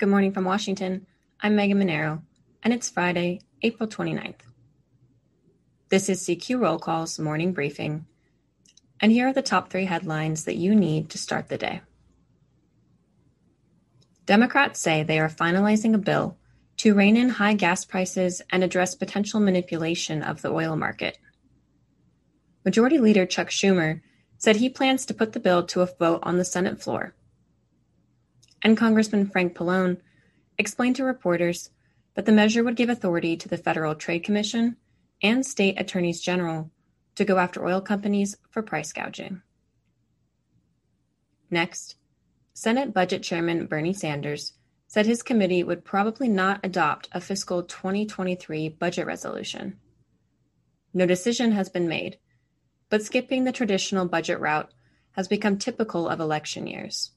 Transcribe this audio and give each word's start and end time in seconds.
Good 0.00 0.08
morning 0.08 0.32
from 0.32 0.46
Washington. 0.46 1.06
I'm 1.42 1.56
Megan 1.56 1.78
Mineiro, 1.78 2.22
and 2.62 2.72
it's 2.72 2.88
Friday, 2.88 3.42
April 3.60 3.86
29th. 3.86 4.40
This 5.90 6.08
is 6.08 6.22
CQ 6.22 6.58
Roll 6.58 6.78
Call's 6.78 7.18
morning 7.18 7.52
briefing, 7.52 8.06
and 8.98 9.12
here 9.12 9.28
are 9.28 9.34
the 9.34 9.42
top 9.42 9.68
three 9.68 9.84
headlines 9.84 10.46
that 10.46 10.56
you 10.56 10.74
need 10.74 11.10
to 11.10 11.18
start 11.18 11.50
the 11.50 11.58
day. 11.58 11.82
Democrats 14.24 14.80
say 14.80 15.02
they 15.02 15.20
are 15.20 15.28
finalizing 15.28 15.92
a 15.92 15.98
bill 15.98 16.38
to 16.78 16.94
rein 16.94 17.18
in 17.18 17.28
high 17.28 17.52
gas 17.52 17.84
prices 17.84 18.40
and 18.50 18.64
address 18.64 18.94
potential 18.94 19.38
manipulation 19.38 20.22
of 20.22 20.40
the 20.40 20.50
oil 20.50 20.76
market. 20.76 21.18
Majority 22.64 22.96
Leader 22.96 23.26
Chuck 23.26 23.50
Schumer 23.50 24.00
said 24.38 24.56
he 24.56 24.70
plans 24.70 25.04
to 25.04 25.12
put 25.12 25.34
the 25.34 25.40
bill 25.40 25.62
to 25.64 25.82
a 25.82 25.90
vote 25.98 26.20
on 26.22 26.38
the 26.38 26.44
Senate 26.46 26.82
floor 26.82 27.14
and 28.62 28.76
Congressman 28.76 29.26
Frank 29.26 29.54
Pallone 29.54 29.98
explained 30.58 30.96
to 30.96 31.04
reporters 31.04 31.70
that 32.14 32.26
the 32.26 32.32
measure 32.32 32.62
would 32.62 32.76
give 32.76 32.90
authority 32.90 33.36
to 33.36 33.48
the 33.48 33.56
Federal 33.56 33.94
Trade 33.94 34.24
Commission 34.24 34.76
and 35.22 35.44
state 35.44 35.80
attorneys 35.80 36.20
general 36.20 36.70
to 37.14 37.24
go 37.24 37.38
after 37.38 37.64
oil 37.64 37.80
companies 37.80 38.36
for 38.50 38.62
price 38.62 38.92
gouging. 38.92 39.42
Next, 41.50 41.96
Senate 42.52 42.92
Budget 42.92 43.22
Chairman 43.22 43.66
Bernie 43.66 43.92
Sanders 43.92 44.52
said 44.86 45.06
his 45.06 45.22
committee 45.22 45.62
would 45.62 45.84
probably 45.84 46.28
not 46.28 46.60
adopt 46.64 47.08
a 47.12 47.20
fiscal 47.20 47.62
2023 47.62 48.68
budget 48.70 49.06
resolution. 49.06 49.78
No 50.92 51.06
decision 51.06 51.52
has 51.52 51.68
been 51.68 51.88
made, 51.88 52.18
but 52.88 53.02
skipping 53.02 53.44
the 53.44 53.52
traditional 53.52 54.06
budget 54.06 54.40
route 54.40 54.72
has 55.12 55.28
become 55.28 55.58
typical 55.58 56.08
of 56.08 56.20
election 56.20 56.66
years 56.66 57.12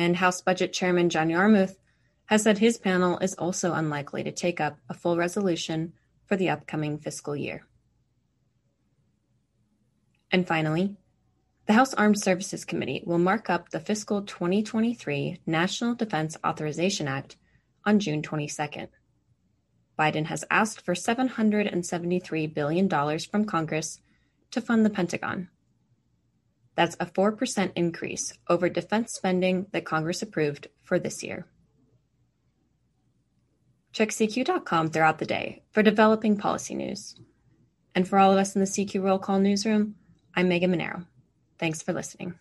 and 0.00 0.16
House 0.16 0.40
Budget 0.40 0.72
Chairman 0.72 1.10
John 1.10 1.28
Yarmuth 1.28 1.78
has 2.24 2.42
said 2.42 2.56
his 2.56 2.78
panel 2.78 3.18
is 3.18 3.34
also 3.34 3.74
unlikely 3.74 4.24
to 4.24 4.32
take 4.32 4.60
up 4.60 4.78
a 4.88 4.94
full 4.94 5.16
resolution 5.16 5.92
for 6.24 6.36
the 6.36 6.48
upcoming 6.48 6.98
fiscal 6.98 7.36
year. 7.36 7.66
And 10.32 10.46
finally, 10.46 10.96
the 11.66 11.74
House 11.74 11.92
Armed 11.92 12.18
Services 12.18 12.64
Committee 12.64 13.02
will 13.04 13.18
mark 13.18 13.50
up 13.50 13.68
the 13.68 13.80
fiscal 13.80 14.22
2023 14.22 15.42
National 15.44 15.94
Defense 15.94 16.36
Authorization 16.46 17.06
Act 17.06 17.36
on 17.84 17.98
June 17.98 18.22
22nd. 18.22 18.88
Biden 19.98 20.24
has 20.26 20.46
asked 20.50 20.80
for 20.80 20.94
$773 20.94 22.54
billion 22.54 22.88
from 23.18 23.44
Congress 23.44 24.00
to 24.50 24.62
fund 24.62 24.86
the 24.86 24.90
Pentagon. 24.90 25.50
That's 26.76 26.96
a 27.00 27.06
4% 27.06 27.72
increase 27.76 28.32
over 28.48 28.68
defense 28.68 29.12
spending 29.12 29.66
that 29.72 29.84
Congress 29.84 30.22
approved 30.22 30.68
for 30.82 30.98
this 30.98 31.22
year. 31.22 31.46
Check 33.92 34.10
CQ.com 34.10 34.90
throughout 34.90 35.18
the 35.18 35.26
day 35.26 35.62
for 35.72 35.82
developing 35.82 36.36
policy 36.36 36.74
news. 36.74 37.16
And 37.94 38.06
for 38.06 38.18
all 38.18 38.32
of 38.32 38.38
us 38.38 38.54
in 38.54 38.60
the 38.60 38.66
CQ 38.66 39.02
Roll 39.02 39.18
Call 39.18 39.40
newsroom, 39.40 39.96
I'm 40.34 40.48
Megan 40.48 40.72
Mineiro. 40.72 41.06
Thanks 41.58 41.82
for 41.82 41.92
listening. 41.92 42.38